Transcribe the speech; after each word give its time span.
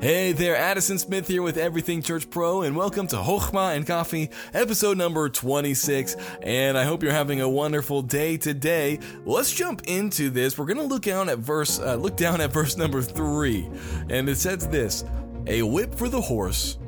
Hey 0.00 0.32
there, 0.32 0.56
Addison 0.56 0.98
Smith 0.98 1.28
here 1.28 1.42
with 1.42 1.58
Everything 1.58 2.00
Church 2.00 2.28
Pro, 2.30 2.62
and 2.62 2.74
welcome 2.74 3.06
to 3.08 3.16
Hochma 3.16 3.76
and 3.76 3.86
Coffee, 3.86 4.30
episode 4.54 4.96
number 4.96 5.28
26. 5.28 6.16
And 6.40 6.78
I 6.78 6.84
hope 6.84 7.02
you're 7.02 7.12
having 7.12 7.42
a 7.42 7.48
wonderful 7.48 8.00
day 8.00 8.38
today. 8.38 8.98
Let's 9.26 9.52
jump 9.52 9.82
into 9.86 10.30
this. 10.30 10.56
We're 10.56 10.64
gonna 10.64 10.82
look 10.82 11.02
down 11.02 11.28
at 11.28 11.38
verse, 11.38 11.78
uh, 11.78 11.96
look 11.96 12.16
down 12.16 12.40
at 12.40 12.52
verse 12.54 12.76
number 12.76 13.02
three, 13.02 13.68
and 14.08 14.28
it 14.30 14.38
says 14.38 14.66
this: 14.66 15.04
a 15.46 15.62
whip 15.62 15.94
for 15.94 16.08
the 16.08 16.22
horse, 16.22 16.78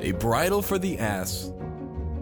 a 0.00 0.12
bridle 0.12 0.60
for 0.60 0.78
the 0.78 0.98
ass, 0.98 1.50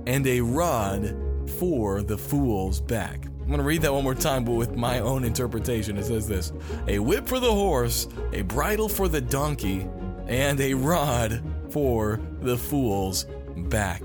and 0.07 0.25
a 0.29 0.41
rod 0.41 1.17
for 1.59 2.03
the 2.03 2.17
fool's 2.17 2.81
back. 2.81 3.27
I'm 3.51 3.57
going 3.57 3.59
to 3.59 3.65
read 3.65 3.83
that 3.83 3.93
one 3.93 4.05
more 4.05 4.15
time, 4.15 4.45
but 4.45 4.53
with 4.53 4.77
my 4.77 5.01
own 5.01 5.25
interpretation. 5.25 5.99
It 5.99 6.05
says 6.05 6.29
this 6.29 6.53
A 6.87 7.01
whip 7.01 7.27
for 7.27 7.41
the 7.41 7.51
horse, 7.51 8.07
a 8.33 8.43
bridle 8.43 8.89
for 8.89 9.09
the 9.09 9.21
donkey, 9.21 9.89
and 10.31 10.61
a 10.61 10.73
rod 10.75 11.43
for 11.71 12.21
the 12.41 12.57
fool's 12.57 13.27
back. 13.57 14.03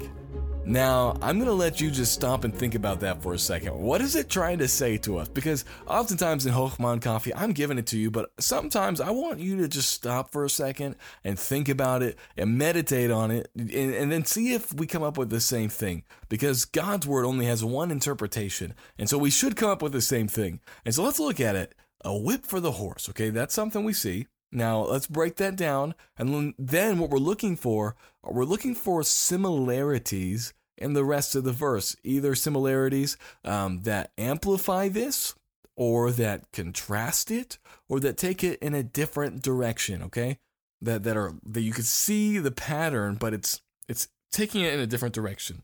Now, 0.68 1.16
I'm 1.22 1.38
going 1.38 1.48
to 1.48 1.54
let 1.54 1.80
you 1.80 1.92
just 1.92 2.12
stop 2.12 2.44
and 2.44 2.54
think 2.54 2.74
about 2.74 3.00
that 3.02 3.22
for 3.22 3.36
a 3.36 3.38
second. 3.38 3.76
What 3.76 4.02
is 4.02 4.16
it 4.16 4.28
trying 4.28 4.58
to 4.58 4.68
say 4.68 4.98
to 4.98 5.20
us? 5.20 5.30
Because 5.30 5.64
oftentimes 5.86 6.48
in 6.48 6.54
Hochma 6.54 6.94
and 6.94 7.02
Coffee, 7.04 7.36
I'm 7.36 7.52
giving 7.52 7.78
it 7.78 7.86
to 7.88 8.00
you, 8.00 8.10
but 8.10 8.32
sometimes 8.40 9.00
I 9.00 9.12
want 9.12 9.40
you 9.40 9.58
to 9.58 9.68
just 9.68 9.92
stop 9.92 10.32
for 10.32 10.44
a 10.44 10.50
second 10.50 10.96
and 11.24 11.38
think 11.38 11.70
about 11.70 12.02
it 12.02 12.18
and 12.36 12.58
meditate 12.58 13.12
on 13.12 13.30
it 13.30 13.48
and, 13.56 13.70
and 13.70 14.12
then 14.12 14.26
see 14.26 14.56
if 14.56 14.74
we 14.74 14.88
come 14.88 15.04
up 15.04 15.20
with 15.20 15.30
the 15.30 15.40
same 15.40 15.70
thing. 15.70 16.04
Because 16.28 16.66
God's 16.66 17.06
Word 17.06 17.26
only 17.26 17.46
has 17.46 17.64
one 17.64 17.92
interpretation. 17.92 18.74
And 18.98 19.08
so 19.08 19.20
we 19.20 19.30
should 19.30 19.56
come 19.56 19.70
up 19.70 19.84
with 19.84 19.92
the 19.92 20.02
same 20.02 20.28
thing. 20.28 20.62
And 20.84 20.96
so 20.96 21.04
let's 21.04 21.20
look 21.20 21.40
at 21.40 21.56
it. 21.56 21.76
A 22.04 22.18
whip 22.18 22.48
for 22.48 22.60
the 22.60 22.72
horse, 22.72 23.08
okay? 23.10 23.30
That's 23.30 23.54
something 23.54 23.84
we 23.84 23.94
see. 23.94 24.26
Now, 24.56 24.84
let's 24.86 25.08
break 25.08 25.36
that 25.36 25.58
down. 25.58 25.96
And 26.18 26.54
then 26.58 26.98
what 26.98 27.10
we're 27.10 27.18
looking 27.18 27.58
for, 27.58 27.98
we're 28.24 28.46
looking 28.46 28.74
for 28.74 29.04
similarities 29.04 30.54
in 30.78 30.94
the 30.94 31.04
rest 31.04 31.36
of 31.36 31.44
the 31.44 31.52
verse, 31.52 31.96
either 32.04 32.36
similarities 32.36 33.18
um, 33.44 33.82
that 33.82 34.12
amplify 34.18 34.88
this, 34.88 35.36
or 35.76 36.10
that 36.12 36.50
contrast 36.54 37.32
it, 37.32 37.58
or 37.90 38.00
that 38.00 38.18
take 38.18 38.46
it 38.46 38.58
in 38.60 38.74
a 38.74 38.82
different 38.82 39.44
direction. 39.44 40.02
Okay, 40.02 40.38
that 40.82 41.04
that 41.04 41.18
are 41.18 41.34
that 41.46 41.62
you 41.62 41.74
could 41.74 41.86
see 41.86 42.38
the 42.38 42.52
pattern, 42.52 43.16
but 43.16 43.34
it's 43.34 43.62
it's 43.90 44.08
taking 44.32 44.62
it 44.62 44.74
in 44.74 44.80
a 44.80 44.88
different 44.88 45.14
direction. 45.14 45.64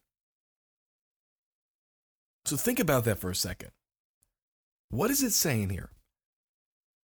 So 2.44 2.58
think 2.58 2.80
about 2.80 3.06
that 3.06 3.20
for 3.20 3.30
a 3.30 3.36
second. 3.36 3.72
What 4.90 5.12
is 5.12 5.24
it 5.24 5.32
saying 5.32 5.70
here? 5.70 5.92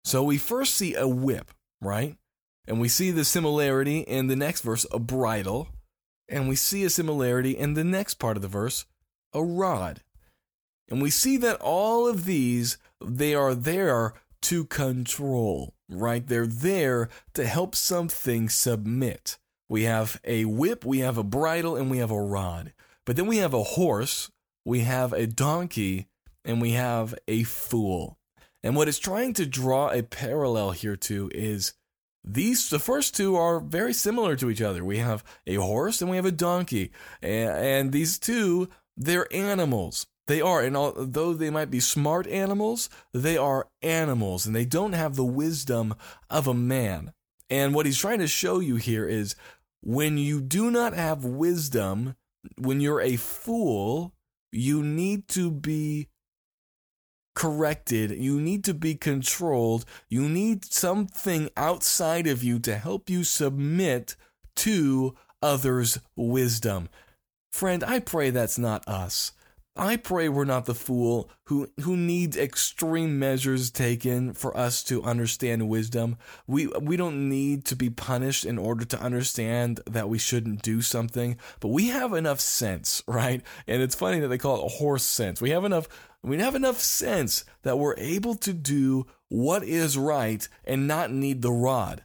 So 0.03 0.23
we 0.23 0.37
first 0.37 0.73
see 0.73 0.95
a 0.95 1.07
whip, 1.07 1.51
right? 1.81 2.15
And 2.67 2.79
we 2.79 2.89
see 2.89 3.11
the 3.11 3.25
similarity 3.25 3.99
in 3.99 4.27
the 4.27 4.35
next 4.35 4.61
verse, 4.61 4.85
a 4.91 4.99
bridle. 4.99 5.69
And 6.29 6.49
we 6.49 6.55
see 6.55 6.83
a 6.83 6.89
similarity 6.89 7.51
in 7.57 7.73
the 7.73 7.85
next 7.85 8.15
part 8.15 8.35
of 8.35 8.41
the 8.41 8.49
verse, 8.49 8.85
a 9.33 9.43
rod. 9.43 10.01
And 10.89 11.01
we 11.01 11.09
see 11.09 11.37
that 11.37 11.59
all 11.61 12.07
of 12.07 12.25
these, 12.25 12.77
they 13.01 13.33
are 13.33 13.55
there 13.55 14.13
to 14.43 14.65
control, 14.65 15.73
right? 15.89 16.25
They're 16.25 16.47
there 16.47 17.09
to 17.33 17.45
help 17.45 17.75
something 17.75 18.49
submit. 18.49 19.37
We 19.69 19.83
have 19.83 20.19
a 20.23 20.45
whip, 20.45 20.85
we 20.85 20.99
have 20.99 21.17
a 21.17 21.23
bridle, 21.23 21.75
and 21.75 21.91
we 21.91 21.97
have 21.97 22.11
a 22.11 22.21
rod. 22.21 22.73
But 23.05 23.15
then 23.15 23.27
we 23.27 23.37
have 23.37 23.53
a 23.53 23.63
horse, 23.63 24.31
we 24.65 24.81
have 24.81 25.13
a 25.13 25.27
donkey, 25.27 26.07
and 26.45 26.61
we 26.61 26.71
have 26.71 27.15
a 27.27 27.43
fool. 27.43 28.16
And 28.67 28.75
what 28.75 28.89
it's 28.89 28.99
trying 28.99 29.31
to 29.35 29.45
draw 29.45 29.91
a 29.91 30.03
parallel 30.03 30.71
here 30.71 30.97
to 30.97 31.31
is 31.33 31.71
these 32.21 32.69
the 32.69 32.79
first 32.79 33.15
two 33.15 33.37
are 33.37 33.61
very 33.61 33.93
similar 33.93 34.35
to 34.35 34.49
each 34.49 34.61
other. 34.61 34.83
We 34.83 34.97
have 34.97 35.23
a 35.47 35.55
horse 35.55 36.01
and 36.01 36.11
we 36.11 36.17
have 36.17 36.25
a 36.25 36.33
donkey, 36.33 36.91
and, 37.21 37.49
and 37.49 37.91
these 37.93 38.19
two 38.19 38.67
they're 38.97 39.33
animals. 39.33 40.05
They 40.27 40.41
are, 40.41 40.61
and 40.61 40.75
although 40.75 41.33
they 41.33 41.49
might 41.49 41.71
be 41.71 41.79
smart 41.79 42.27
animals, 42.27 42.89
they 43.13 43.37
are 43.37 43.69
animals, 43.81 44.45
and 44.45 44.53
they 44.53 44.65
don't 44.65 44.91
have 44.91 45.15
the 45.15 45.23
wisdom 45.23 45.95
of 46.29 46.45
a 46.45 46.53
man. 46.53 47.13
And 47.49 47.73
what 47.73 47.85
he's 47.85 47.97
trying 47.97 48.19
to 48.19 48.27
show 48.27 48.59
you 48.59 48.75
here 48.75 49.07
is 49.07 49.37
when 49.81 50.17
you 50.17 50.41
do 50.41 50.69
not 50.69 50.93
have 50.93 51.23
wisdom, 51.23 52.17
when 52.57 52.81
you're 52.81 52.99
a 52.99 53.15
fool, 53.15 54.13
you 54.51 54.83
need 54.83 55.29
to 55.29 55.51
be 55.51 56.09
corrected. 57.37 58.09
You 58.09 58.41
need 58.41 58.63
to 58.63 58.73
be 58.73 58.95
controlled. 58.95 59.85
You 60.09 60.27
need 60.27 60.65
something 60.65 61.51
outside 61.55 62.25
of 62.25 62.43
you 62.43 62.57
to 62.61 62.75
help 62.75 63.11
you 63.11 63.23
submit 63.23 64.15
to 64.55 65.15
others' 65.39 65.99
wisdom. 66.15 66.89
Friend, 67.51 67.83
I 67.83 67.99
pray 67.99 68.31
that's 68.31 68.57
not 68.57 68.87
us. 68.87 69.33
I 69.75 69.97
pray 69.97 70.27
we're 70.27 70.45
not 70.45 70.65
the 70.65 70.73
fool 70.73 71.29
who, 71.45 71.69
who 71.81 71.95
needs 71.95 72.35
extreme 72.35 73.19
measures 73.19 73.69
taken 73.69 74.33
for 74.33 74.57
us 74.57 74.83
to 74.85 75.03
understand 75.03 75.69
wisdom. 75.69 76.17
We, 76.47 76.65
we 76.65 76.97
don't 76.97 77.29
need 77.29 77.65
to 77.65 77.75
be 77.75 77.91
punished 77.91 78.45
in 78.45 78.57
order 78.57 78.85
to 78.85 78.99
understand 78.99 79.81
that 79.85 80.09
we 80.09 80.17
shouldn't 80.17 80.63
do 80.63 80.81
something, 80.81 81.37
but 81.59 81.67
we 81.67 81.89
have 81.89 82.13
enough 82.13 82.39
sense, 82.39 83.03
right? 83.07 83.43
And 83.67 83.83
it's 83.83 83.93
funny 83.93 84.19
that 84.21 84.29
they 84.29 84.39
call 84.39 84.61
it 84.61 84.65
a 84.65 84.77
horse 84.77 85.03
sense. 85.03 85.39
We 85.39 85.51
have 85.51 85.63
enough 85.63 85.87
we 86.29 86.37
have 86.39 86.55
enough 86.55 86.79
sense 86.79 87.45
that 87.63 87.77
we're 87.77 87.95
able 87.97 88.35
to 88.35 88.53
do 88.53 89.05
what 89.29 89.63
is 89.63 89.97
right 89.97 90.47
and 90.65 90.87
not 90.87 91.11
need 91.11 91.41
the 91.41 91.51
rod. 91.51 92.03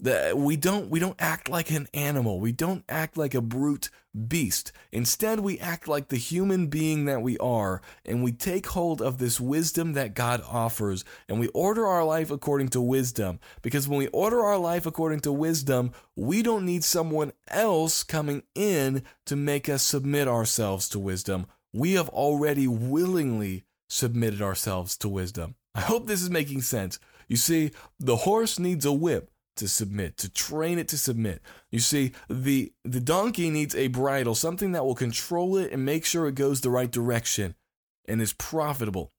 That 0.00 0.36
we 0.36 0.56
don't 0.56 0.90
we 0.90 0.98
don't 0.98 1.20
act 1.20 1.48
like 1.48 1.70
an 1.70 1.88
animal. 1.94 2.40
We 2.40 2.52
don't 2.52 2.84
act 2.88 3.16
like 3.16 3.34
a 3.34 3.40
brute 3.40 3.90
beast. 4.28 4.72
Instead, 4.92 5.40
we 5.40 5.58
act 5.58 5.88
like 5.88 6.08
the 6.08 6.16
human 6.16 6.66
being 6.66 7.04
that 7.04 7.22
we 7.22 7.38
are, 7.38 7.80
and 8.04 8.22
we 8.22 8.32
take 8.32 8.66
hold 8.66 9.00
of 9.00 9.18
this 9.18 9.40
wisdom 9.40 9.92
that 9.92 10.14
God 10.14 10.42
offers, 10.48 11.04
and 11.28 11.40
we 11.40 11.48
order 11.48 11.86
our 11.86 12.04
life 12.04 12.30
according 12.30 12.68
to 12.70 12.80
wisdom. 12.80 13.38
Because 13.62 13.88
when 13.88 13.98
we 13.98 14.08
order 14.08 14.40
our 14.44 14.58
life 14.58 14.84
according 14.84 15.20
to 15.20 15.32
wisdom, 15.32 15.92
we 16.16 16.42
don't 16.42 16.66
need 16.66 16.84
someone 16.84 17.32
else 17.48 18.02
coming 18.02 18.42
in 18.54 19.04
to 19.26 19.36
make 19.36 19.68
us 19.68 19.82
submit 19.82 20.28
ourselves 20.28 20.88
to 20.90 20.98
wisdom 20.98 21.46
we 21.74 21.94
have 21.94 22.08
already 22.10 22.68
willingly 22.68 23.64
submitted 23.88 24.40
ourselves 24.40 24.96
to 24.98 25.08
wisdom. 25.08 25.56
I 25.74 25.80
hope 25.80 26.06
this 26.06 26.22
is 26.22 26.30
making 26.30 26.62
sense. 26.62 27.00
You 27.28 27.36
see, 27.36 27.72
the 27.98 28.16
horse 28.16 28.58
needs 28.58 28.86
a 28.86 28.92
whip 28.92 29.30
to 29.56 29.66
submit, 29.68 30.16
to 30.18 30.30
train 30.30 30.78
it 30.78 30.88
to 30.88 30.98
submit. 30.98 31.42
You 31.70 31.80
see, 31.80 32.12
the 32.30 32.72
the 32.84 33.00
donkey 33.00 33.50
needs 33.50 33.74
a 33.74 33.88
bridle, 33.88 34.36
something 34.36 34.72
that 34.72 34.84
will 34.84 34.94
control 34.94 35.56
it 35.56 35.72
and 35.72 35.84
make 35.84 36.04
sure 36.04 36.28
it 36.28 36.36
goes 36.36 36.60
the 36.60 36.70
right 36.70 36.90
direction 36.90 37.56
and 38.06 38.22
is 38.22 38.32
profitable. 38.32 39.12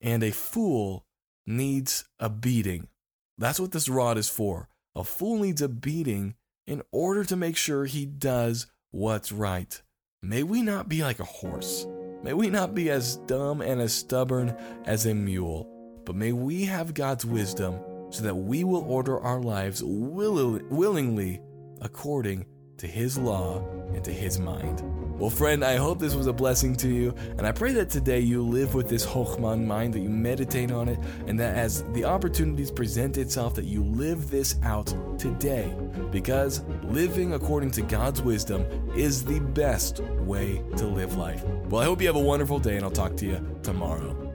And 0.00 0.22
a 0.22 0.32
fool 0.32 1.06
needs 1.46 2.04
a 2.18 2.28
beating. 2.28 2.88
That's 3.36 3.60
what 3.60 3.72
this 3.72 3.88
rod 3.88 4.18
is 4.18 4.28
for. 4.28 4.68
A 4.96 5.04
fool 5.04 5.38
needs 5.38 5.62
a 5.62 5.68
beating 5.68 6.34
in 6.66 6.82
order 6.90 7.24
to 7.24 7.36
make 7.36 7.56
sure 7.56 7.84
he 7.84 8.04
does 8.04 8.66
what's 8.90 9.30
right. 9.30 9.80
May 10.22 10.42
we 10.42 10.62
not 10.62 10.88
be 10.88 11.02
like 11.02 11.20
a 11.20 11.24
horse. 11.24 11.86
May 12.24 12.32
we 12.32 12.50
not 12.50 12.74
be 12.74 12.90
as 12.90 13.18
dumb 13.28 13.60
and 13.60 13.80
as 13.80 13.92
stubborn 13.92 14.56
as 14.84 15.06
a 15.06 15.14
mule, 15.14 15.68
but 16.04 16.16
may 16.16 16.32
we 16.32 16.64
have 16.64 16.92
God's 16.92 17.24
wisdom 17.24 17.78
so 18.10 18.24
that 18.24 18.34
we 18.34 18.64
will 18.64 18.82
order 18.82 19.20
our 19.20 19.40
lives 19.40 19.80
will- 19.84 20.60
willingly 20.70 21.40
according 21.80 22.46
to 22.78 22.88
His 22.88 23.16
law 23.16 23.64
and 23.94 24.02
to 24.02 24.12
His 24.12 24.40
mind. 24.40 24.82
Well, 25.18 25.30
friend, 25.30 25.64
I 25.64 25.74
hope 25.74 25.98
this 25.98 26.14
was 26.14 26.28
a 26.28 26.32
blessing 26.32 26.76
to 26.76 26.88
you, 26.88 27.12
and 27.38 27.44
I 27.44 27.50
pray 27.50 27.72
that 27.72 27.90
today 27.90 28.20
you 28.20 28.40
live 28.40 28.74
with 28.74 28.88
this 28.88 29.04
Hochma 29.04 29.54
in 29.54 29.66
mind, 29.66 29.94
that 29.94 29.98
you 29.98 30.08
meditate 30.08 30.70
on 30.70 30.86
it, 30.86 30.96
and 31.26 31.40
that 31.40 31.56
as 31.56 31.82
the 31.92 32.04
opportunities 32.04 32.70
present 32.70 33.18
itself, 33.18 33.56
that 33.56 33.64
you 33.64 33.82
live 33.82 34.30
this 34.30 34.54
out 34.62 34.94
today. 35.18 35.74
Because 36.12 36.62
living 36.84 37.34
according 37.34 37.72
to 37.72 37.82
God's 37.82 38.22
wisdom 38.22 38.64
is 38.94 39.24
the 39.24 39.40
best 39.40 39.98
way 40.20 40.62
to 40.76 40.86
live 40.86 41.16
life. 41.16 41.44
Well, 41.68 41.82
I 41.82 41.84
hope 41.84 42.00
you 42.00 42.06
have 42.06 42.14
a 42.14 42.20
wonderful 42.20 42.60
day, 42.60 42.76
and 42.76 42.84
I'll 42.84 42.90
talk 42.92 43.16
to 43.16 43.26
you 43.26 43.58
tomorrow. 43.64 44.27